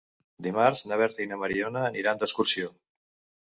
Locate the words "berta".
1.03-1.23